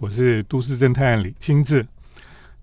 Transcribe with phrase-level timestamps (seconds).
[0.00, 1.86] 我是都市侦探李清志。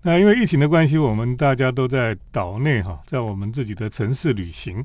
[0.02, 4.84] 那因为疫情的关系，我们大家都在岛内哈，在我们自己的城市旅行。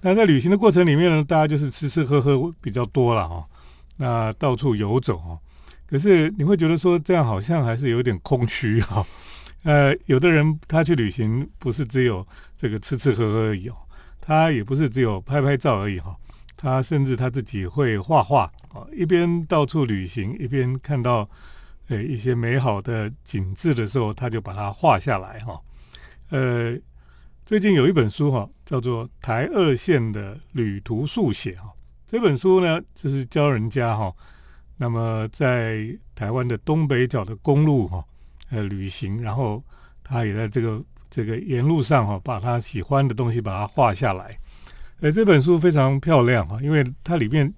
[0.00, 3.44] 那在旅行的过程里面呢，大家就是吃吃喝喝比较多了哈。
[3.96, 5.36] 那到处游走哈，
[5.88, 9.04] 可是你会觉得说这样好像还是有点空虚哈。
[9.64, 12.24] 呃，有的人他去旅行不是只有
[12.56, 13.74] 这个吃吃喝喝而已哦，
[14.20, 16.14] 他也不是只有拍拍照而已哈。
[16.56, 21.28] 他甚至他自己会画画啊，一边到处旅行，一边看到。
[21.90, 25.60] 呃，一些美好的景致的时候，他就把它画下来哈。
[26.28, 26.78] 呃，
[27.44, 31.68] 最近有一本书哈，叫做《台二线的旅途速写》哈。
[32.06, 34.14] 这本书呢，就是教人家哈，
[34.76, 35.84] 那么在
[36.14, 38.04] 台湾的东北角的公路哈，
[38.50, 39.60] 呃，旅行，然后
[40.04, 44.38] 他也在这个这个沿路上哈，把他喜欢的东西把它画下来。
[45.00, 47.52] 呃，这本书非常漂亮哈，因为它里面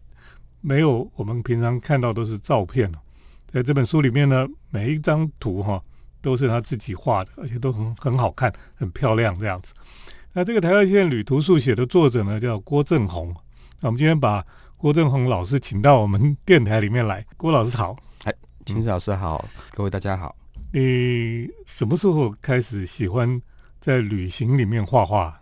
[0.63, 2.91] 没有我们平常看到都是照片
[3.53, 5.83] 在这本书里面呢，每一张图哈
[6.23, 9.75] 都是他自己画的，而且都很很好看、很漂亮这样子。
[10.33, 13.29] 那这个台二线旅途速写的作者呢，叫郭正宏。
[13.81, 14.43] 那我们今天把
[14.79, 17.23] 郭正宏老师请到我们电台里面来。
[17.37, 17.95] 郭老师好，
[18.25, 18.33] 哎，
[18.65, 20.35] 秦子老师好，各位大家好。
[20.73, 23.39] 你什么时候开始喜欢
[23.83, 25.39] 在旅行里面画画？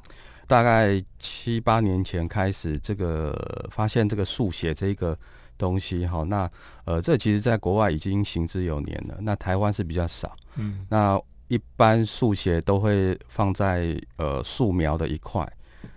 [0.49, 5.17] 大概七八年前开始，这个发现这个速写这个。
[5.61, 6.51] 东西哈，那
[6.87, 9.19] 呃，这其实在国外已经行之有年了。
[9.21, 15.47] 那台湾是比较少，嗯，那一般速写都会放在呃素描的一块。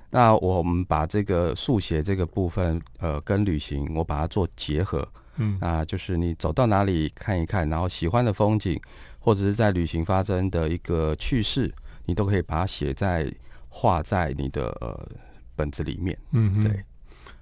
[0.10, 8.80] 那我们把这个速写这个部分，呃，跟旅行我把它做结合，嗯，啊就是你走到哪里看一看，然后喜欢的风景，
[9.20, 11.74] 或者是在旅行发生的一个趣事，
[12.06, 13.32] 你都可以把它写在
[13.70, 15.08] 画在你的呃
[15.56, 16.84] 本子里面，嗯，对。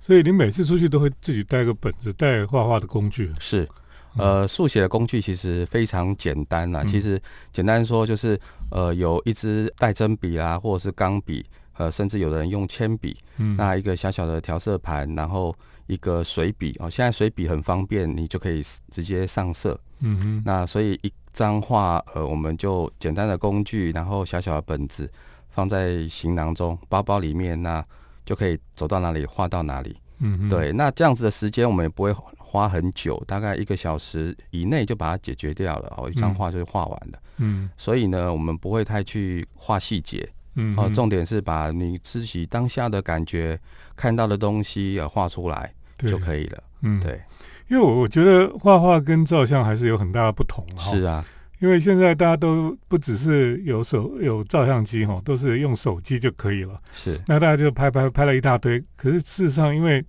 [0.02, 3.32] 所以你每次出去都会自己带个本子，带画画的工具。
[3.40, 3.70] 是，
[4.18, 6.84] 呃，速写的工具其实非常简单啦。
[6.84, 7.22] 其实
[7.54, 8.38] 简单说就是，
[8.72, 11.46] 呃，有一支带针笔啦，或者是钢笔，
[11.78, 13.16] 呃，甚至有的人用铅笔。
[13.38, 13.56] 嗯。
[13.56, 16.90] 那一个小小的调色盘，然后一个水笔哦。
[16.90, 19.80] 现在水笔很方便，你就可以直接上色。
[20.00, 20.42] 嗯哼。
[20.44, 25.08] 那所以一张画，呃，我们就简单的工具，然后小小的本子
[25.48, 27.86] 放在行囊中、包包里面那。
[28.26, 30.72] 就可以走到哪里画到哪里，嗯，对。
[30.72, 35.94] 那这样子的时间我们也不会花很久，大概一个小时以内就把它解决掉了。
[35.98, 37.70] 哦，一张画就是画完了，嗯。
[37.78, 40.76] 所以呢，我们不会太去画细节，嗯。
[40.78, 43.60] 哦，重点是把你自己当下的感觉、
[43.96, 47.22] 看到的东西呃画出来就可以了，嗯，对。
[47.70, 51.26] 因为我我觉得画画跟照相还是有很大的不同，是啊。
[51.62, 56.82] 因为现在大家都不只是有手有照相机哈，都是用手机就可以了。
[56.92, 58.84] 是，那大家就拍拍拍了一大堆。
[58.96, 60.04] 可是事实上，因为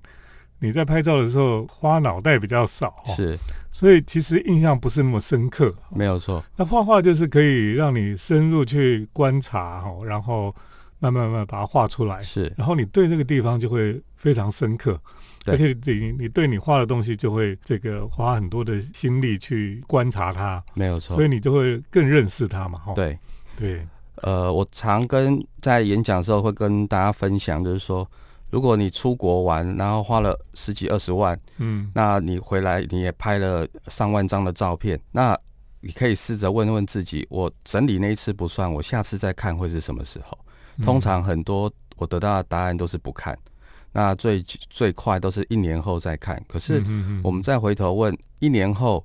[0.61, 3.39] 你在拍照的时候花脑袋比较少，是，
[3.71, 5.75] 所以其实印象不是那么深刻。
[5.91, 6.43] 没有错。
[6.57, 10.55] 那画画就是可以让你深入去观察哈，然后
[11.01, 12.23] 慢慢慢把它画出来。
[12.23, 14.99] 是，然后你对这个地方就会非常深刻。
[15.47, 22.79] 而且你你对你画的东西就会这个花很多的心力去观察它，没有错，所以你就会更认识它嘛。
[22.79, 23.19] 哈对
[23.57, 23.87] 对，
[24.17, 28.09] 呃，我常跟在演讲的时候会跟大家分享，就是说，
[28.51, 35.39] 如果你出国玩，然后花了十几二十万，嗯，那你回来你也拍了上万张的照片，那
[35.81, 40.39] 你可以试着问问自己，我整理那一次不算，我下次再看会是什么时候？
[40.85, 43.37] 通常很多我得到的答案都是不看。
[43.93, 46.83] 那最最快都是一年后再看，可是
[47.23, 49.05] 我们再回头问，一年后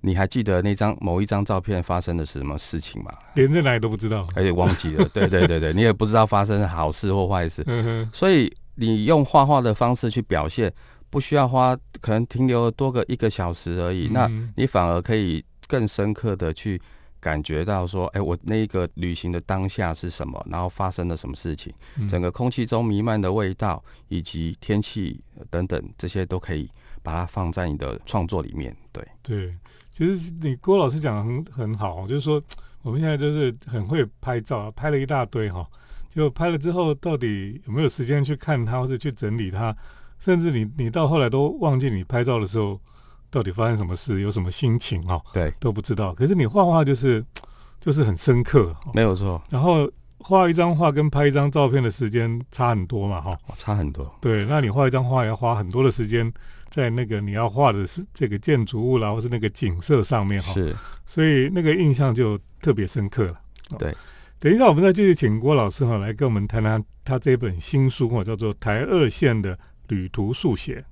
[0.00, 3.12] 你还记得那张某一张照片发生的是什么事情吗？
[3.34, 5.08] 连在哪里都不知道，而且忘记了。
[5.12, 7.64] 对对对对，你也不知道发生好事或坏事。
[8.12, 10.72] 所以你用画画的方式去表现，
[11.10, 16.80] 不需要花可能停留多个一个小时而已，那你反而可以更深刻的去。
[17.20, 20.44] 感觉到说，哎，我那个旅行的当下是什么？
[20.48, 21.72] 然后发生了什么事情？
[22.08, 25.20] 整个空气中弥漫的味道，以及天气
[25.50, 26.70] 等等，这些都可以
[27.02, 28.74] 把它放在你的创作里面。
[28.92, 29.54] 对对，
[29.92, 32.42] 其实你郭老师讲的很很好，就是说
[32.82, 35.66] 我们现在就是很会拍照，拍了一大堆哈，
[36.10, 39.76] 就拍了之后，到底有没有时间去看它，或者去整理它？
[40.18, 42.80] 甚至你你到后来都忘记你拍照的时候。
[43.30, 44.20] 到底发生什么事？
[44.20, 45.02] 有什么心情？
[45.06, 46.14] 哈，对，都不知道。
[46.14, 47.24] 可是你画画就是，
[47.80, 49.40] 就是很深刻，没有错。
[49.50, 54.12] 然后画一张画跟拍一张照片的时间差很多嘛，哈，差很多。
[54.20, 56.32] 对，那你画一张画要花很多的时间
[56.70, 60.74] 在那个你要画的是这个建筑物啦，或是那个景色上面，哈，是，
[61.06, 63.40] 所以那个印象就特别深刻了。
[63.78, 63.94] 对，
[64.40, 69.58] 等一下我们再继续请郭老师哈来跟我们谈谈他这本新书哈，叫做《台二线的
[69.88, 70.84] 旅途速写》。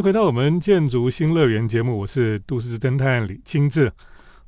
[0.00, 3.92] 迎回到我们建筑新乐园节目，我是都市侦探李清志。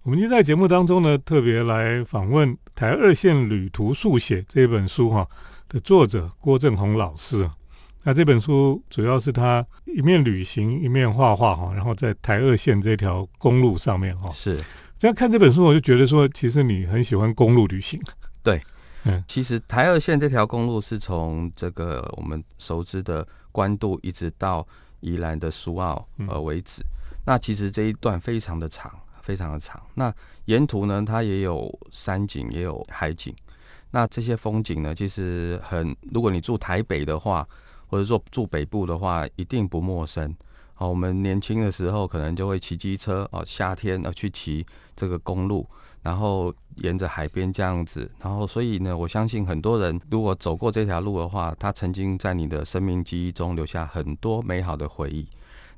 [0.03, 5.29] 我们就在节目当中呢，特别来访问《台二线旅途速写》这本书哈
[5.69, 7.49] 的作者郭正宏老师。
[8.03, 14.31] 那这本书主要是他一面旅行一面画画哈，然后在台二线这条公路上面哈。
[14.31, 14.59] 是
[14.99, 18.01] 这样看这本书，我就觉得说，其实你很喜欢公路旅行。
[18.43, 18.59] 对，
[19.05, 24.67] 嗯，其实台二线这条公路是从这个我们熟知的关渡一直到。
[25.03, 26.83] 宜兰的苏澳呃为止，
[27.27, 28.91] 那其实这一段非常的长，
[29.21, 29.81] 非常的长。
[29.95, 30.13] 那
[30.47, 33.35] 沿途呢，它也有山景，也有海景。
[33.91, 37.47] 那这些风景呢，其实很，如果你住台北的话，
[37.87, 40.35] 或者说住北部的话，一定不陌生。
[40.73, 44.65] 好，我们年轻的时候可能就会骑机车哦，夏天呃去骑
[44.97, 45.69] 这个公路。
[46.03, 55.27] 然后沿着海边这样子，然后所以呢，我相信很多人如果走过这条路的话，他曾经在你的生命记忆中留下很多美好的回忆。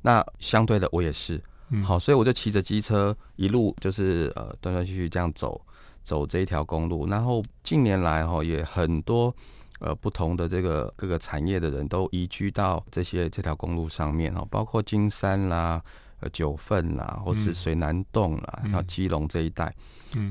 [0.03, 1.43] 那相对的，我也是，
[1.85, 5.61] 好，所以我就骑着机车一路就是呃断断续续这样走
[6.03, 7.07] 走这一条公路。
[7.07, 9.35] 然后近年来哈，也很多
[9.81, 15.83] 呃不同的这个各个产业的人都移居到这些这条公路上面哦，包括金山啦、
[16.21, 19.75] 呃九份啦，或是水南洞啦，然后基隆这一带。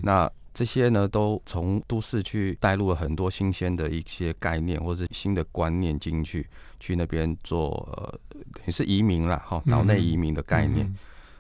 [0.02, 6.48] 那这些呢，都从都市去带入了很多新鲜的一些概念，或者是新的观念进去，
[6.80, 8.20] 去那边做呃，
[8.54, 10.94] 等于是移民啦哈，岛内移民的概念。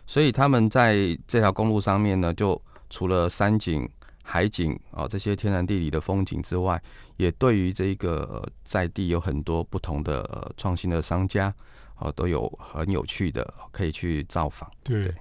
[0.07, 2.59] 所以他们在这条公路上面呢，就
[2.89, 3.87] 除了山景、
[4.23, 6.81] 海景啊这些天然地理的风景之外，
[7.17, 11.53] 也对于这个在地有很多不同的创新的商家
[12.03, 14.69] 啊，都有很有趣的可以去造访。
[14.83, 15.13] 对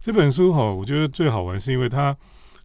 [0.00, 2.16] 这本书哈，我觉得最好玩是因为它。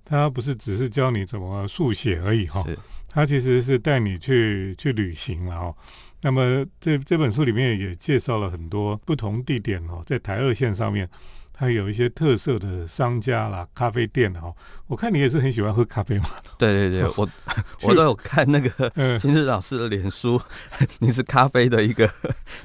[0.08, 2.64] 它不是只是教你怎么速写而已哈，
[3.10, 5.76] 它其实是带你去去旅行了哦。
[6.22, 11.10] 那么这这本书里面也介绍了很多不同地点哦，在台二线上面，
[11.58, 14.54] 它有一些特色的商家啦、咖啡店哈。
[14.88, 16.26] 我看你也是很喜欢喝咖啡嘛？
[16.58, 17.30] 对对对，我
[17.84, 20.40] 我都有看那个金日老师的脸书，
[21.00, 22.10] 你是咖啡的一个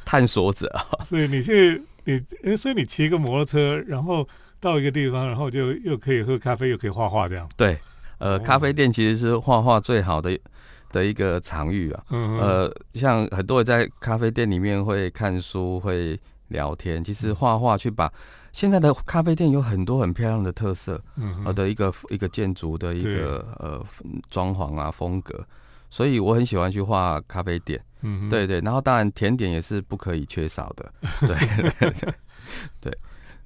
[0.04, 0.84] 探索者啊。
[1.06, 4.26] 所以你去你，所以你骑个摩托车，然后。
[4.62, 7.48] 到一个地方，然后就又可以喝咖啡，又可以画画，这样。
[7.56, 7.78] 对，
[8.18, 10.38] 呃，咖啡店其实是画画最好的
[10.92, 12.04] 的一个场域啊。
[12.10, 18.12] 嗯呃，像很多人在咖啡店里面会看书、会聊天，其实画画去把
[18.52, 21.02] 现在的咖啡店有很多很漂亮的特色，
[21.44, 23.84] 呃的一个一个建筑的一个呃
[24.28, 25.46] 装潢啊风格，
[25.90, 27.82] 所以我很喜欢去画咖啡店。
[28.02, 30.92] 嗯，对对，然后当然甜点也是不可以缺少的。
[32.80, 32.92] 对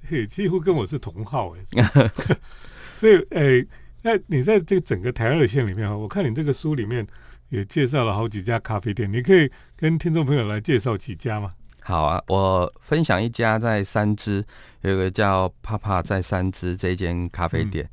[0.07, 0.25] 对。
[0.27, 1.91] 几乎跟我是同号哎，
[2.97, 3.65] 所以哎，
[4.03, 7.05] 那你在这个整个台二线里面啊，我看你这个书里面
[7.49, 11.53] 也介绍了好几家咖啡店，你可以跟听众朋友来介绍几家吗？
[11.87, 14.43] 好啊，我分享一家在三支，
[14.81, 17.87] 有一个叫帕帕在三支这间咖啡店。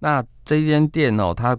[0.00, 1.56] 那这间店哦，它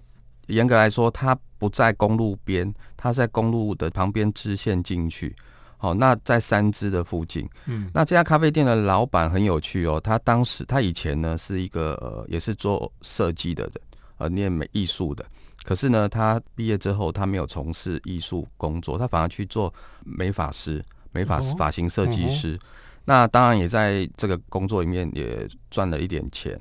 [0.47, 5.33] 严格来说，它不在公路边，它在公路的旁边支线进去。
[5.77, 9.97] 好，那在三支的附近，嗯，那这家咖啡店的老板很有趣哦。
[9.97, 13.73] 他当时他以前呢是一个呃，也是做设计的人，
[14.17, 15.25] 呃，念美艺术的。
[15.63, 19.73] 可是呢，他毕业之后，他没有从事艺术工作，他反而去做
[20.03, 20.83] 美发师、
[21.17, 22.59] 美发发型设计师。
[23.05, 26.59] 那当然也在这个工作里面也赚了一点钱。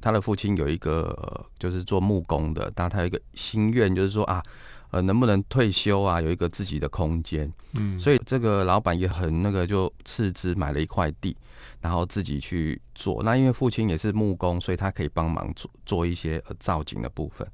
[0.00, 4.42] 他的父亲有一个就是做木工的，但他有一个心愿，就是说啊。
[4.90, 6.20] 呃，能不能退休啊？
[6.22, 11.36] 有一个自己的空间，嗯，所以这个老板也很那个，就斥资买了一块地，
[11.80, 13.20] 然后自己去做。
[13.24, 17.44] 那因为父亲也是木工，所以他可以帮忙做做一些造景的部分。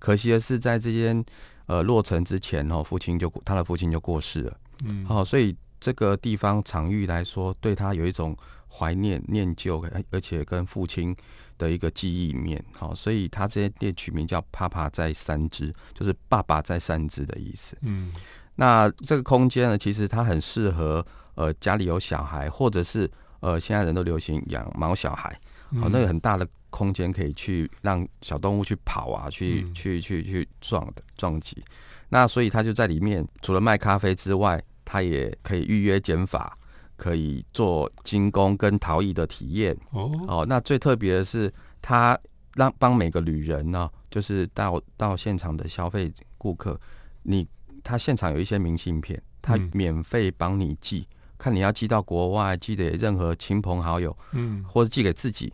[0.00, 1.24] 可惜的是，在这间
[1.66, 8.36] 呃落成之前哦，父亲就他的父亲就过世了，嗯，好，所以这个地方场域来说，对他有一种
[8.68, 11.16] 怀念念旧，而且跟父亲。
[11.60, 17.76] 的一个记忆面，好，所以他这些店取名叫“爸爸在三只”，就是“爸爸在三只”的意思。
[17.82, 18.10] 嗯，
[18.54, 23.06] 那这个空间呢，其实它很适合呃家里有小孩，或者是
[23.40, 25.38] 呃现在人都流行养毛小孩，
[25.82, 31.62] 哦，那个很大的空间可以去让小动物去跑啊，去去去去撞的撞击。
[32.08, 34.58] 那所以他就在里面，除了卖咖啡之外，
[34.90, 36.54] 他也可以预约减法。
[37.00, 39.74] 可以做精工跟陶艺的体验。
[39.92, 40.12] 哦。
[40.28, 42.18] 哦，那最特别的是，他
[42.56, 46.78] 让帮每个旅人呢，就是到到现场的消费顾客，
[47.22, 47.48] 你
[47.82, 55.50] 他现场有一些明信片，他免费帮你寄，看你要寄到国外，寄给任何亲朋好友，嗯，或者寄给自己，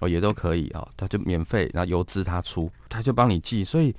[0.00, 3.94] 哦也都可以啊，他就免费，然后邮资他出，他就帮你寄，所以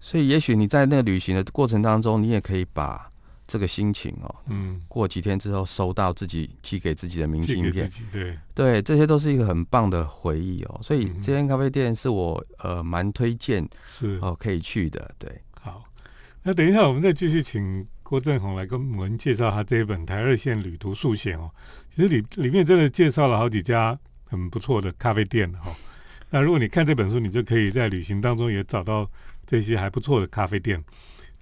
[0.00, 3.11] 所以也许你在那个旅行的过程当中，你也可以把
[3.46, 10.80] 这个心情哦，嗯，过几天之后收到自己寄给自己的明信片，对对，这些都是一个很棒的回忆哦。
[10.82, 15.14] 所以这间咖啡店是我呃蛮推荐是哦可以去的。
[15.18, 15.84] 对，好，
[16.42, 21.50] 那等一下我们再继续请郭正宏来跟我们介绍他这一本《台二线旅途速写》哦。
[21.94, 25.74] 其实里里面真的介绍了好几家很不错的咖啡店哈。
[26.30, 29.10] 那如果你看这本书，你就可以在旅行当中也找到
[29.46, 30.82] 这些还不错的咖啡店。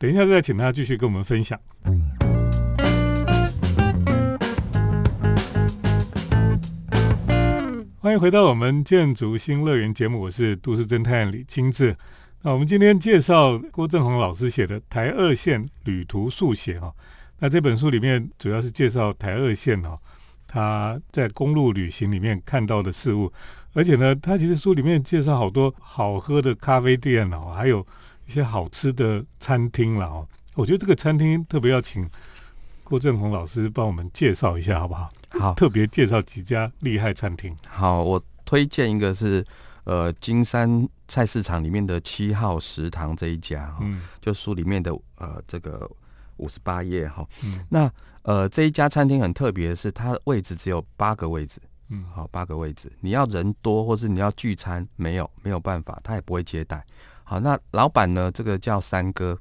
[0.00, 1.60] 等一下再请他继续跟我们分享。
[7.98, 11.94] 欢迎回到我们建筑新乐园节目，我是都市侦探李清志。
[12.40, 16.90] 那我们今天介绍郭正宏老师写的《台二线旅途速写》哈。
[17.40, 19.94] 那这本书里面主要是介绍台二线哈，
[20.46, 23.30] 他在公路旅行里面看到的事物，
[23.74, 27.86] 而且呢，他其实书里面介绍好多好喝的咖啡店哦，还有。
[28.30, 32.08] 一些好吃的餐厅了哦，我觉得这个餐厅特别要请
[32.84, 35.08] 郭正宏老师帮我们介绍一下，好不好？
[35.30, 37.52] 好，特别介绍几家厉害餐厅。
[37.68, 39.44] 好，我推荐一个是
[39.82, 45.90] 呃金山菜市场里面的七号食堂这一家，嗯，就书里面的呃这个
[46.36, 47.90] 五十八页哈，嗯，那
[48.22, 56.84] 呃这一家餐厅很特别的是，它位置只有八个位置，嗯，好八个位置，你要人多或是你要聚餐，没有没有办法，他也不会接待。
[57.30, 58.28] 好，那老板呢？
[58.32, 59.38] 这个叫三哥，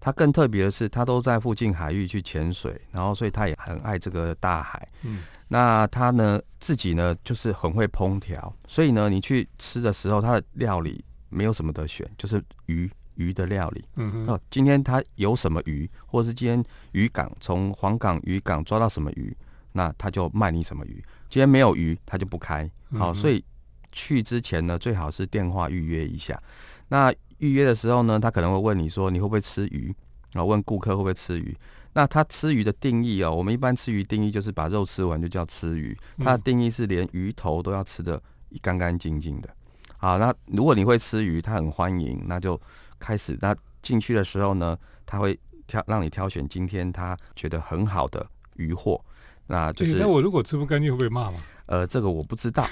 [0.00, 4.88] 他更特别的是，他都在附近海域去潜水，然后所以他也很爱这个大海。
[5.02, 13.84] 嗯，那他呢自己呢就是很会烹调，所以呢你去吃的时候，他的料理没有什么得选，就是鱼鱼的料理。
[13.96, 19.36] 嗯哦，今天他有什么鱼，或者是今天渔港从黄港渔港抓到什么鱼，
[19.72, 21.04] 那他就卖你什么鱼。
[21.28, 22.66] 今天没有鱼，他就不开。
[22.92, 23.44] 好，所以
[23.92, 26.42] 去之前呢，最好是电话预约一下。
[26.88, 29.94] 那预约的时候呢，他可能会问你说你会不会吃鱼
[30.32, 30.44] 啊？
[30.44, 31.56] 问顾客会不会吃鱼？
[31.92, 35.96] 那他吃鱼的定义哦，我们一般吃鱼定义就是把肉吃完就叫吃鱼。
[36.18, 38.22] 他的定义是连鱼头都要吃的
[38.60, 39.48] 干干净净的。
[39.96, 42.60] 好，那如果你会吃鱼，他很欢迎，那就
[42.98, 43.36] 开始。
[43.40, 44.76] 那进去的时候呢，
[45.06, 48.26] 他会挑让你挑选今天他觉得很好的
[48.56, 49.02] 鱼货。
[49.46, 51.38] 那就是那我如果吃不干净会被骂吗？
[51.66, 52.64] 呃，这个我不知道，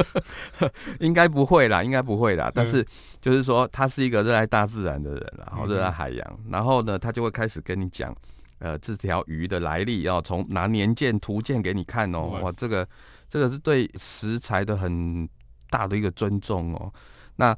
[1.00, 2.50] 应该不会啦，应该不会啦。
[2.54, 2.82] 但是
[3.20, 8.16] 就是说，他是一个热爱大自然的人，然后热爱海洋，然后呢，他就会开始跟你讲，
[8.58, 12.40] 呃，这条鱼的来历，要从拿年鉴图鉴给你看哦。
[12.42, 12.88] 哇，这个
[13.28, 15.28] 这个是对食材的很
[15.68, 16.90] 大的一个尊重哦。
[17.36, 17.54] 那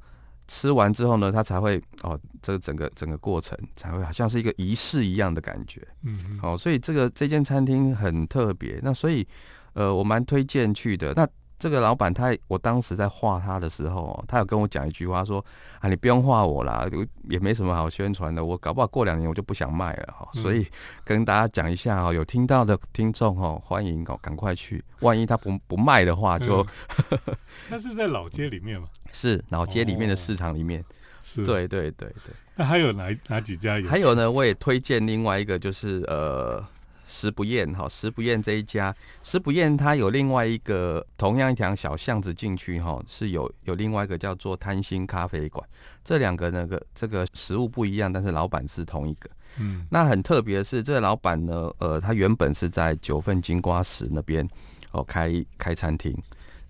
[0.52, 5.80] 吃完之后呢，他才会哦，这个整个整个过程才会好像是一个仪式一样的感觉。
[6.02, 8.78] 嗯，好，所以这个这间餐厅很特别。
[8.82, 9.26] 那所以。
[9.74, 11.14] 呃，我蛮推荐去的。
[11.14, 11.26] 那
[11.62, 15.38] 这个老板他，我当时在画他的时候，他有跟我讲一句话，说
[15.78, 16.90] 啊，你不用画我啦，
[17.30, 18.44] 也没什么好宣传的。
[18.44, 20.28] 我搞不好过两年我就不想卖了哈。
[20.32, 20.66] 所以
[21.04, 24.82] 跟大家讲一下哈，有听到的听众哈，欢迎哦，赶快去。
[25.02, 26.66] 万一他不不卖的话，就
[27.70, 28.88] 他是在老街里面吗？
[29.12, 30.84] 是老街里面的市场里面。
[31.22, 32.34] 是，对对对对。
[32.56, 33.88] 那还有哪哪几家有？
[33.88, 36.60] 还有呢，我也推荐另外一个，就是呃。
[37.06, 45.66] 食不厌哈，食不厌这一家，食不厌它有另外一个同样一条小巷子进去哈，是有有另外一个叫做贪心咖啡馆，
[46.04, 49.28] 这两个那个这个食物不一样，但是老板是同一个。
[49.58, 54.48] 嗯，那很特别的是，这个老板呢，呃，他原本是在九份金瓜石那边
[54.92, 56.16] 哦开开餐厅，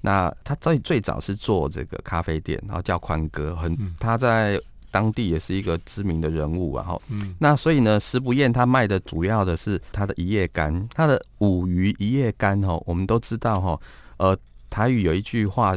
[0.00, 4.60] 那他最最早是做这个咖啡店，然后叫宽哥，很他在。
[4.92, 13.80] 当地也是一个知名的人物啊，哈，嗯，那所以呢，食不厌他卖的主要的是他的一叶干，他的五鱼一叶干，哈，我们都知道，哈，
[14.18, 14.36] 呃，
[14.68, 15.76] 台语有一句话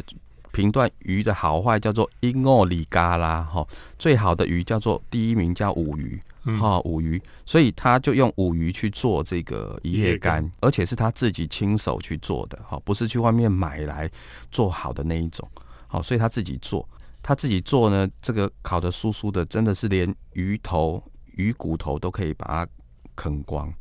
[0.52, 3.66] 评断鱼的好坏叫做一诺里嘎啦，哈，
[3.98, 6.22] 最好的鱼叫做第一名叫五鱼，
[6.60, 14.12] 哈，五鱼，所以他就用五鱼去做这个一叶干，而且是他自己亲手去做的，哈，不是去外面买来
[14.52, 15.50] 做好的那一种，
[15.88, 16.88] 好，所以他自己做。
[17.28, 21.02] 他自己做呢，这个烤的酥酥的，真的是连鱼头、
[21.38, 22.68] 鱼骨头都可以把它
[23.16, 23.74] 啃光，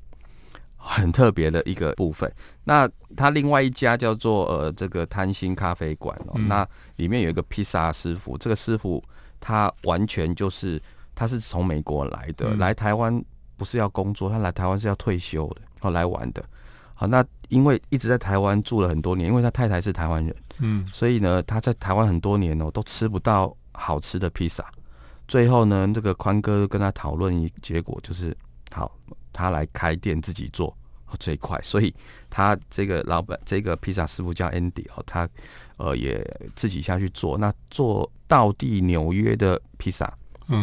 [0.78, 2.32] 很特别的一个部分。
[2.64, 9.04] 那他另外一家叫做呃这个贪心咖啡馆哦，那里面有一个披萨师傅，这个师傅
[9.38, 10.80] 他完全就是
[11.14, 13.22] 他是从美国来的，来台湾
[13.58, 16.42] 不是要工作，他来台湾是要退休的，哦来玩的。
[16.94, 24.64] 好，那因为一直在台湾住了很多年，因为他太太是台湾人，嗯，所以呢，他在台湾很多年哦，都吃不到好吃的披萨。
[25.26, 28.36] 最后呢，这个宽哥跟他讨论一结果，就是
[28.70, 28.96] 好，
[29.32, 30.76] 他来开店自己做
[31.18, 31.60] 最快。
[31.62, 31.92] 所以
[32.30, 35.28] 他这个老板，这个披萨师傅叫 Andy 哦，他
[35.78, 36.24] 呃也
[36.54, 40.12] 自己下去做，那做到地纽约的披萨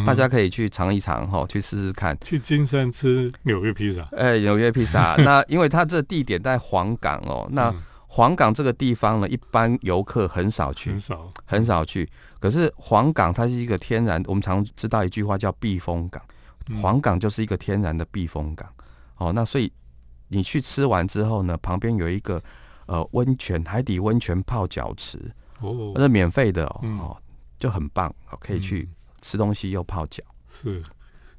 [0.06, 2.16] 大家可以去尝一尝哈，去试试看。
[2.20, 5.16] 去金山吃纽约披萨，哎，纽约披萨。
[5.24, 7.74] 那因为它这地点在黄港哦，那
[8.06, 12.08] 黄港这个地方呢，一般游客很少去，很少，很少去。
[12.38, 16.22] 可是黄港它是一个天然，我们常知道一句话叫避风港，
[16.80, 18.68] 黄港就是一个天然的避风港。
[19.16, 19.72] 哦，那所以
[20.28, 22.42] 你去吃完之后呢，旁边有一个
[22.86, 25.18] 呃温泉，海底温泉泡脚池，
[25.60, 27.16] 哦，那是免费的哦，
[27.58, 28.88] 就很棒，可以去
[29.22, 30.22] 吃东西又泡脚。
[30.50, 30.82] 是，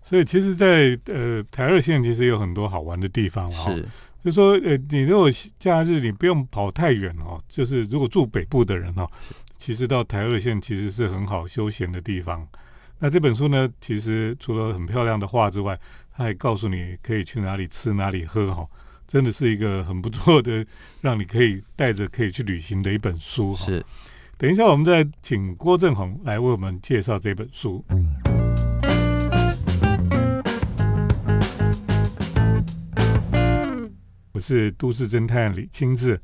[0.01, 3.87] 所以其实，在呃台二线其实有很多好玩的地方是，
[4.23, 9.07] 就说呃你如果假日你不用跑太远哦，就是如果住北部的人哦，
[9.59, 12.47] 其实到台二线其实是很好休闲的地方。
[12.99, 15.77] 那这本书呢，其实除了很漂亮的画之外，
[16.15, 18.65] 它还告诉你可以去哪里吃哪里喝哈，
[19.07, 20.65] 真的是一个很不错的，
[21.01, 23.53] 让你可以带着可以去旅行的一本书。
[23.55, 23.85] 是，
[24.43, 27.81] 等一下我们再请郭正宏来为我们介绍这本书。
[34.33, 36.19] 我是都市侦探李清志。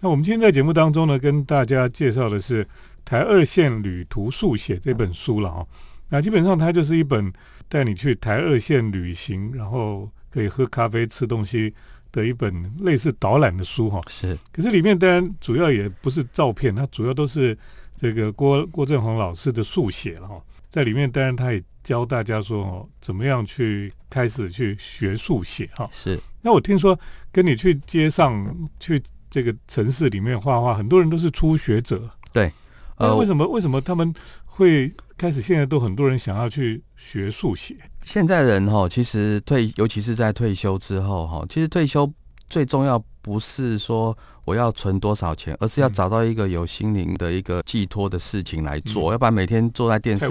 [0.00, 2.64] 那我们今天在节目当中呢，跟大家介绍的是
[3.04, 5.64] 《台二线旅途速写》这本书了啊。
[6.08, 7.32] 那基本上它就是一本。
[7.68, 11.72] 带你去台二线旅行，然后可以喝咖啡、吃东西
[12.12, 14.00] 的一本类似导览的书哈。
[14.08, 17.56] 是，可是里面当然主要也不是照片，它主要都是
[17.96, 20.42] 这个郭郭振宏老师的速写了哈。
[20.68, 25.88] 在里面当然他也教大家说哦，怎么样去开始去学速写哈。
[25.92, 26.20] 是。
[26.42, 26.98] 那我听说
[27.32, 32.08] 跟你去街上去这个城市里面画画，很多人都是初学者。
[32.32, 32.52] 对。
[32.98, 34.14] 那为什么为什么他们
[34.44, 34.92] 会？
[35.20, 37.76] 开始现在都很多人想要去学速写。
[38.10, 42.12] 现在人哈，其实退，尤其是在退休之后哈，其实退休
[42.48, 49.12] 最重要不是说我要存多少钱，而是要找到一个有心灵的一个寄托的事情来做。
[49.12, 50.26] 要不然每天坐在电视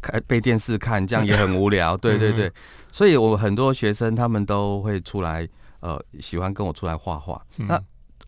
[0.00, 1.96] 看被电视看，这样也很无聊。
[1.98, 2.48] 对对对，
[2.92, 5.48] 所以我很多学生他们都会出来，
[5.80, 7.44] 呃，喜欢跟我出来画画。
[7.56, 7.76] 那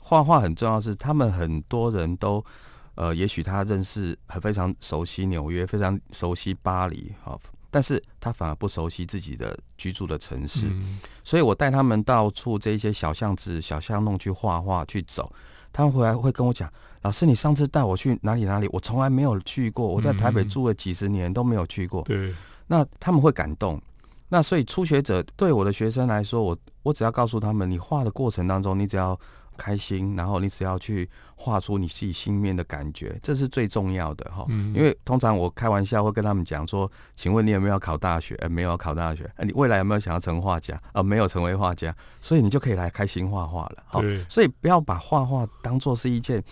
[0.01, 2.45] 画画很重要是，他们很多人都。
[2.97, 10.71] 呃，也许他认识很非常熟悉纽约，非常熟悉巴黎，好，但是他反而不熟悉自己的居住的城市，
[11.23, 15.33] 所以我带他们到处这些小巷子、小巷弄去画画去走，
[15.73, 18.69] 他们回来会跟我讲：“老师，你上次带我去哪里哪里？
[18.73, 22.35] 我从来没有去过，我在台北住了几十年都没有去过。”对，
[22.67, 23.81] 那他们会感动。
[24.29, 29.19] 那所以初学者对我的学生来说，我我只要告诉他们，你画的过程当中，你只要。
[29.59, 34.47] 开心，然后你只要去画出你自己心面的感觉，这是最重要的哈。
[34.49, 38.35] 嗯，因为通常我开玩笑会跟他们讲说：“请问你有没有要考大学？
[38.37, 39.31] 哎，没有考大学。
[39.37, 40.81] 哎，你未来有没有想要成画家？
[40.93, 43.83] 啊，没有成为画家，所以你就可以来开心画画了。
[43.87, 46.43] 好，所以不要把画画当做是一件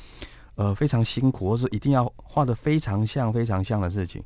[0.56, 4.22] 呃非常辛苦，或是一定要画的非常像、非常像的事情。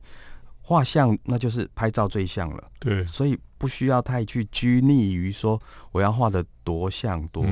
[0.71, 2.63] 画像那就是拍照最像了。
[2.79, 3.37] 对，所以。
[3.61, 5.61] 不需要太去拘泥于说
[5.93, 7.45] 我要画的多像多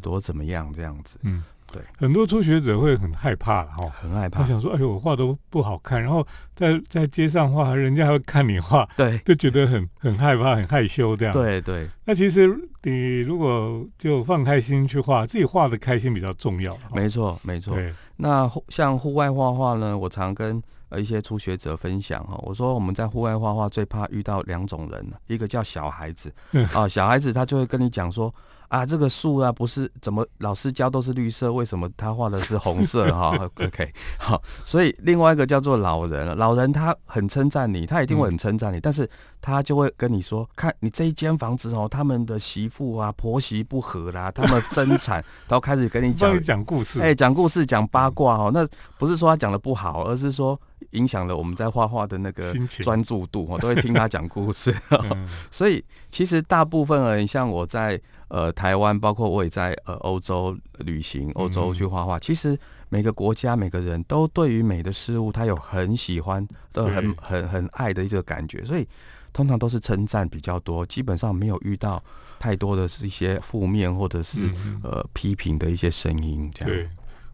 [0.00, 11.34] 多怎么样这样子，嗯，对，很多初学者会很害怕哈，很害怕，他想说，哎呦，我画都不好看，然后在在街上画，人家还会看你画，对，就觉得很很害怕，很害羞这样。
[11.34, 12.48] 对对，那其实
[12.84, 16.74] 你如果就放开心去画，自己画的开心比较重要。
[16.94, 17.76] 没错没错。
[18.16, 20.62] 那像户外画画呢，我常跟。
[20.90, 26.32] 呃，一些初学者分享哈，我说我们在户外画画最怕遇到两种人一个叫小孩子，
[26.74, 28.32] 啊，小孩子他就会跟你讲说。
[28.70, 33.12] 啊，这个树啊，不是怎么老师教都是绿色，为什么他画的是红色？
[33.12, 45.16] 哈， OK，好，所以另外一个叫做老人，老人他很称赞你，他一定会很称赞你，但是他就会跟你说，看你这一间房子哦，他们的媳妇啊婆媳不和啦，他们争产，
[45.48, 48.64] 然后开始跟你讲讲故事，哎，讲故事讲八卦哦，那
[48.96, 50.56] 不是说他讲的不好，而是说
[50.90, 54.74] 影响了我们在画画的那个专注度，我都会听他讲故事，
[55.50, 58.00] 所以其实大部分人像我在。
[58.30, 62.16] 呃，台湾包括我也在呃欧洲旅行，欧洲去画画。
[62.16, 62.56] 其实
[62.88, 68.86] 每个国家每个人都对于美的事物，他有很喜欢、都很很很爱的一个感觉，所以
[69.32, 72.00] 通常都是称赞比较多，基本上没有遇到
[72.38, 74.48] 太多的是一些负面或者是
[74.84, 76.48] 呃批评的一些声音。
[76.54, 76.88] 这样，对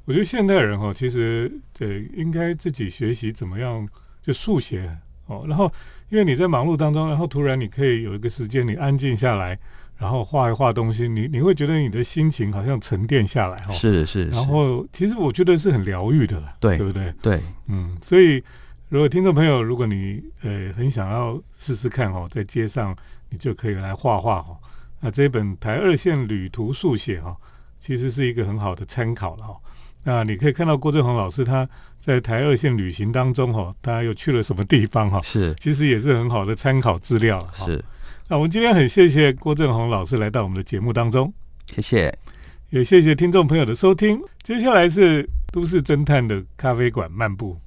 [0.06, 3.86] 我觉得现代人哈，其实对应该自己学习怎么样
[4.22, 4.90] 就速写
[5.26, 5.70] 哦，然后
[6.08, 9.58] 因为你在忙碌当中，然后突然你可以有一个时间，你安静下来。
[9.98, 13.72] 然后画一画东西，你你会觉得你的心情好像沉淀下来哈。
[13.72, 14.28] 是是。
[14.28, 17.14] 然后其实我觉得是很疗愈的了，对对不对？
[17.22, 17.96] 对，嗯。
[18.02, 18.44] 所以
[18.90, 22.94] 如果听众朋友，如果你呃很想要试试看哦，在街上
[23.30, 24.54] 你就可以来画画哈。
[25.00, 27.34] 那这本《台二线旅途速写》哈，
[27.80, 29.56] 其实是一个很好的参考了哈。
[30.08, 35.20] 那你可以看到郭振宏老师他在台二线旅行当中哈，他又去了什么地方哈？
[35.20, 37.44] 是，其实也是很好的参考资料。
[37.52, 37.84] 是，
[38.28, 41.34] 那我们今天很谢谢郭振宏老师来到我们的节目当中，
[41.74, 42.18] 谢谢，
[42.70, 44.20] 也谢谢听众朋友的收听。
[44.44, 47.58] 接下来是都市侦探的咖啡馆漫步，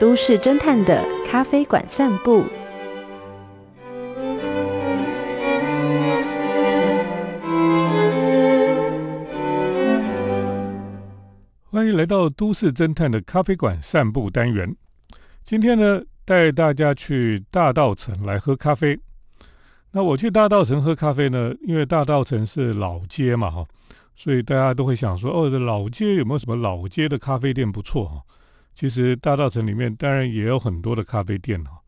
[0.00, 2.44] 都市侦探的咖啡馆散步。
[11.78, 14.74] 欢迎来到都市侦探的咖啡馆散步单元。
[15.44, 18.98] 今天呢，带大家去大道城来喝咖啡。
[19.92, 23.64] 那我去大道城喝咖啡呢，因为大道城是老街嘛，哈，
[24.16, 28.22] 所以大家都会想说，哦，这老街有没有什么老街的咖啡店不错哈？
[28.74, 31.78] 其实大道城里面当然也有很多的咖啡店哈。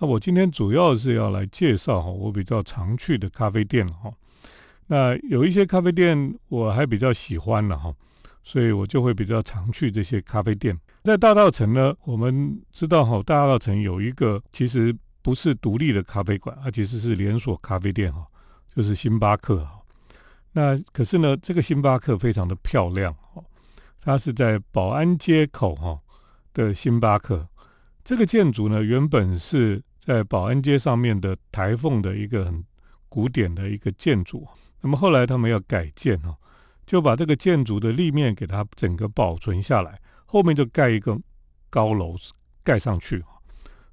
[0.00, 4.12] 那我今天主要是要来介绍哈，我比较常去的咖啡店哈。
[4.88, 7.94] 那有一些咖啡店我还比较喜欢的哈。
[8.46, 10.78] 所以我就会比较常去这些咖啡店。
[11.02, 18.24] 在大道城呢，我们知道哈，大道城有一个其实不是独立的咖啡馆，它其实是连锁咖啡店哈，
[18.72, 19.82] 就是星巴克哈。
[20.52, 23.42] 那可是呢，这个星巴克非常的漂亮哈，
[24.00, 25.98] 它是在保安街口哈
[26.54, 27.48] 的星巴克。
[28.04, 32.64] 这个建筑呢，原本是在保安街上面的台凤的一个很
[33.08, 34.46] 古典的一个建筑，
[34.80, 36.36] 那么后来他们要改建哈。
[36.86, 41.18] 就把这个建筑的立面给它整个保存下来，后面就盖一个
[41.68, 42.14] 高楼
[42.62, 43.22] 盖上去，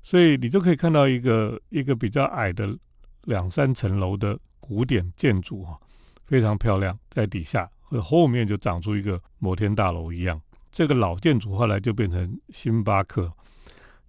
[0.03, 2.77] 所以你就可以看到一个一个比较矮的
[3.23, 5.79] 两三层楼的古典建筑哈，
[6.25, 10.39] 非常漂亮，在底下和后面就长出一个摩天大楼一样。
[10.71, 13.31] 这个老建筑后来就变成星巴克。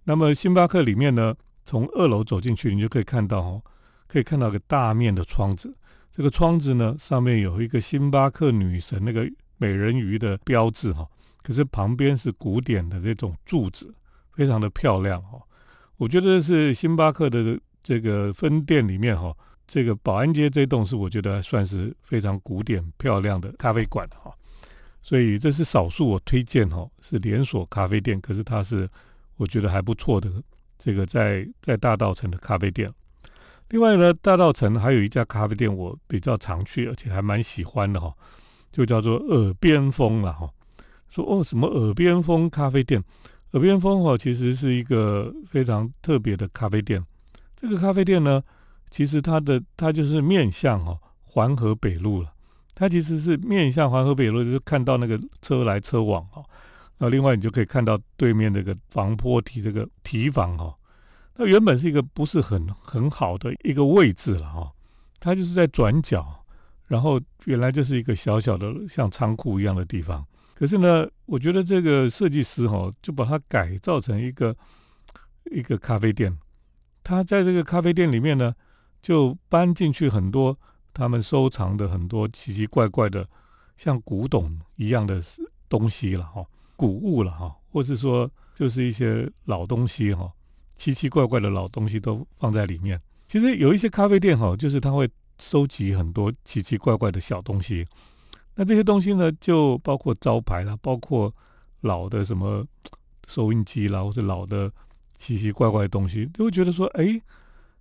[0.03, 3.61] 那么星巴克里面呢，从二楼走进去，你就可以看到哦，
[4.07, 5.75] 可以看到个大面的窗子。
[6.15, 11.05] 这个窗子呢，上面有一个星巴克女神那个美人鱼的标志哈，
[11.43, 13.93] 可是旁边是古典的这种柱子，
[14.31, 15.37] 非常的漂亮哈。
[15.97, 19.35] 我觉得是星巴克的这个分店里面哈，
[19.67, 24.33] 这个保安街这栋是我觉得算是非常古典漂亮的咖啡馆哈。
[25.01, 28.89] 所以这是少数我推荐哈，是连锁咖啡店，可是它是
[29.35, 30.31] 我觉得还不错的
[30.79, 32.89] 这个在在大道城的咖啡店。
[33.69, 38.13] 另外呢，大道城还有一家咖啡店，我比较常去，而且还蛮喜欢的哈，
[38.71, 40.49] 就叫做耳边风了哈。
[41.09, 43.03] 说哦，什么耳边风咖啡店？
[43.51, 47.03] 耳边风哈，其实是一个非常特别的咖啡店。
[47.55, 48.43] 这个咖啡店呢，
[48.91, 52.31] 其实它的它就是面向哈环河北路了。
[52.75, 56.43] 它其实是面向环河北路，就是看到那个车来车往哈。
[56.97, 60.75] 那另外你就可以看到对面那个防坡堤这个堤防哈。
[61.37, 64.71] 那原本是一个不是很很好的一个位置了哈，
[65.19, 66.45] 它就是在转角，
[66.87, 70.25] 然后原来就是一个小小的像仓库一样的地方。
[70.53, 74.55] 可是呢，我觉得这个设计师哈就把它改造成一个
[75.51, 76.37] 一个咖啡店。
[77.03, 78.55] 他在这个咖啡店里面呢，
[79.01, 80.57] 就搬进去很多
[80.93, 83.27] 他们收藏的很多奇奇怪怪的
[83.75, 85.21] 像古董一样的
[85.67, 86.45] 东西了哈，
[86.77, 90.31] 古物了哈，或是说就是一些老东西哈。
[90.77, 93.01] 奇奇怪怪的老东西都放在里面。
[93.27, 95.09] 其实有一些咖啡店哈，就是他会
[95.39, 97.85] 收集很多奇奇怪怪的小东西。
[98.55, 101.33] 那这些东西呢，就包括招牌啦，包括
[101.81, 102.65] 老的什么
[103.27, 104.71] 收音机啦，或者老的
[105.17, 107.19] 奇奇怪怪的东西，就会觉得说，哎，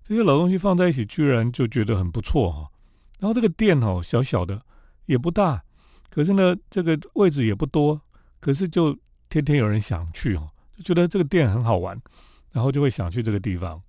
[0.03, 2.69] 这些老东西放在一起，居然就觉得很不错哈。
[3.21, 4.61] 然后这个店哈，小小的
[5.07, 5.63] 也不大，
[6.11, 8.01] 可是呢，这个位置也不多，
[8.41, 12.01] 可是就天天有人想去哈，就觉得这个店很好玩。
[12.55, 13.83] 然后就会想去这个地方，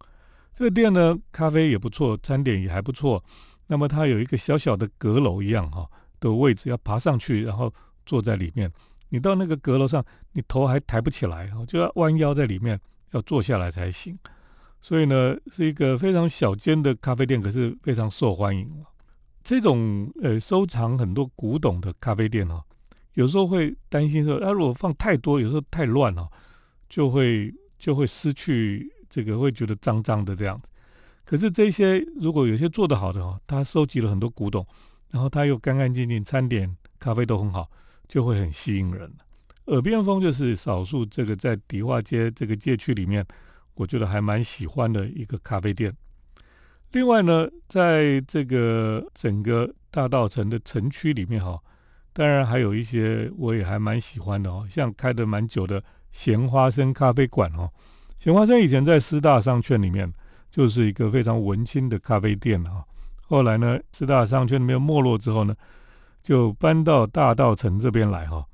[0.55, 3.23] 这个店呢，咖啡也不错，餐点也还不错。
[3.67, 5.87] 那么它有一个小小的阁楼一样哈
[6.19, 7.71] 的位置，要爬上去，然后
[8.07, 8.71] 坐在里面。
[9.09, 12.79] 你到那个阁楼上，你头还抬不起来，就要弯腰在里面，
[13.11, 14.17] 要坐下来才行。
[14.81, 18.67] 所以呢，是一个非常小间的咖啡店，可是非常受欢迎。
[19.43, 22.63] 这种呃收藏很多古董的咖啡店哦，
[23.13, 26.27] 有时候会担心说，啊，如果放太多，有时候太乱了，
[26.89, 27.53] 就会。
[27.85, 30.67] 就会失去这个，会觉得脏脏的这样子。
[31.23, 34.65] 可是这些如果有些做得好的哦，他收集了很多古董，
[35.11, 37.69] 然后他又干干净净，餐点、咖啡都很好，
[38.07, 39.13] 就会很吸引人。
[39.65, 43.23] 耳边风就是少数这个在迪化街这个街区里面，
[43.75, 45.95] 我觉得还蛮喜欢的一个咖啡店。
[46.93, 51.61] 另外呢，在这个整个大道城的城区里面哈，
[52.13, 55.83] 当然还有一些我也还蛮喜欢的哦，像开的蛮久的。
[56.15, 57.69] 咸花生咖啡馆哦，
[58.17, 60.11] 咸花生以前在师大商圈里面
[60.49, 62.85] 就是一个非常文青的咖啡店哈。
[63.27, 65.53] 后来呢，师大商圈没有没落之后呢，
[66.23, 68.45] 就搬到大道城这边来哈，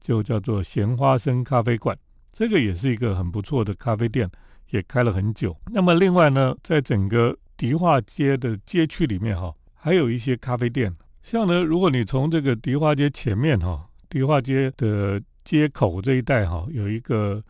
[0.00, 1.94] 就叫做咸花生咖啡馆。
[2.32, 4.28] 这个也是一个很不错的咖啡店，
[4.70, 5.54] 也开了很久。
[5.66, 10.96] 那么另外呢，在整个迪化街的街区里面哈，还有一些咖啡店。
[11.22, 17.42] 像呢，如果你从这个迪化街前面哈，迪化街的街口这一带哈，有一个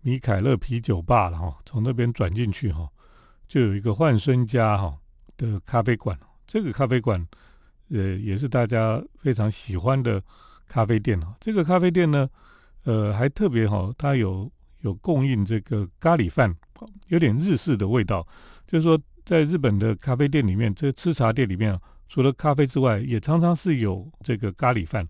[0.00, 2.88] 米凯勒啤酒吧了哈，从那边转进去哈。
[3.48, 4.96] 就有一个焕孙家哈
[5.36, 7.26] 的咖啡馆，这个咖啡馆
[7.90, 10.22] 呃也是大家非常喜欢的
[10.66, 11.34] 咖啡店哦。
[11.38, 12.28] 这个咖啡店呢，
[12.84, 14.50] 呃还特别哈，它有
[14.80, 16.54] 有供应这个咖喱饭，
[17.08, 18.26] 有点日式的味道。
[18.66, 21.78] 就是说，在日本的咖啡店里面，这吃茶店里面，
[22.08, 25.06] 除了咖啡之外，也常常是有这个咖喱饭。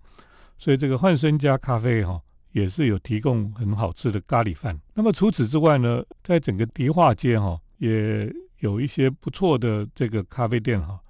[0.63, 2.23] 所以这个焕生家咖啡哈
[2.53, 4.79] 也是有提供很好吃的咖喱饭。
[4.95, 7.61] 那么除此之外呢，在整个迪化街哈。
[7.79, 11.01] 也有一些不错的这个咖啡店哈，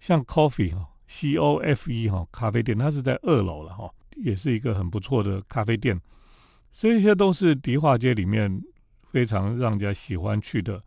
[0.00, 6.00] 像 Coffee 哈，C O F E 哈咖啡店，它是在二楼了哈，也是一个很不错的咖啡店。
[6.72, 8.60] 这些都是迪化街里面
[9.12, 10.82] 非常让人家喜欢去的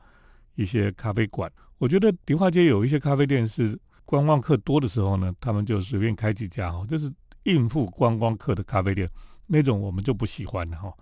[0.56, 1.50] 一些咖啡馆。
[1.78, 7.10] 我觉得迪化街有一些咖啡店是观光客多的时候呢，他们就随便开几家哈，就是
[7.44, 9.10] 应付观光客的咖啡店，
[9.48, 10.94] 那种我们就不喜欢哈。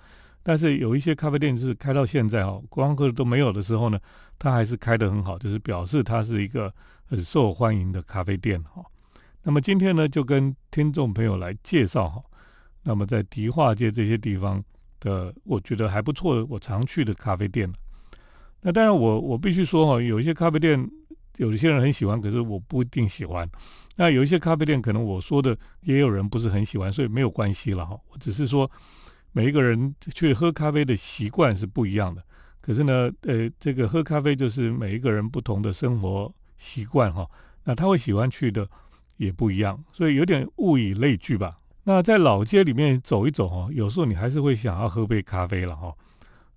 [0.44, 4.00] 但是有一些咖啡店是开到现在哈，观光客都没有的时候呢，
[4.40, 6.74] 它还是开得很好，就是表示它是一个
[7.06, 8.82] 很受欢迎的咖啡店哈。
[9.44, 12.24] 那么今天呢，就跟听众朋友来介绍哈，
[12.84, 14.64] 那么在迪化街这些地方
[15.02, 17.70] 的，我觉得还不错的，我常去的咖啡店。
[18.62, 20.90] 那当然，我我必须说哈，有一些咖啡店，
[21.38, 23.50] 有一些人很喜欢，可是我不一定喜欢。
[23.96, 27.98] 那有一些咖啡店，可能我说的也有人不是很喜欢，所以没有关系了哈。
[28.20, 28.70] 只是说。
[29.34, 32.24] 每一个人去喝咖啡的习惯是不一样的，
[32.60, 37.30] 可是呢，呃，这个喝咖啡就是每一个人不同的生活习惯哈，
[37.64, 38.68] 那他会喜欢去的
[39.18, 41.60] 也不一样，所以有点物以类聚吧。
[41.84, 45.94] 那在老街里面走一走哈，有时候你还是会想要喝杯咖啡了哈。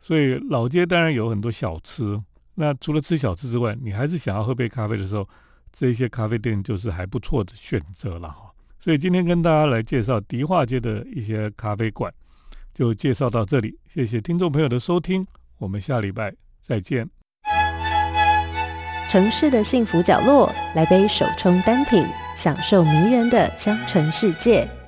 [0.00, 2.18] 所以老街当然有很多小吃，
[2.54, 5.28] 那除了吃小吃之外，你还是想要喝杯咖啡的时候，
[5.72, 8.50] 这些咖啡店就是还不错的选择了哈。
[8.78, 12.12] 所以今天跟大家来介绍迪化街的一些咖啡馆。
[12.72, 15.26] 就介绍到这里，谢谢听众朋友的收听，
[15.58, 16.32] 我们下礼拜
[16.62, 17.06] 再见。
[19.10, 24.79] 城市的幸福角落，来杯手冲单品，享受迷人的香醇世界。